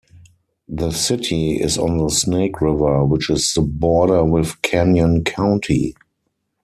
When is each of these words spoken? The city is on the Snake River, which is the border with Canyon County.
The 0.67 0.89
city 0.89 1.57
is 1.61 1.77
on 1.77 1.97
the 1.97 2.09
Snake 2.09 2.59
River, 2.59 3.05
which 3.05 3.29
is 3.29 3.53
the 3.53 3.61
border 3.61 4.25
with 4.25 4.59
Canyon 4.63 5.23
County. 5.23 5.95